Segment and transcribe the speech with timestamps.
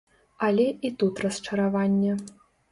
[0.47, 2.19] Але і тут расчараванне.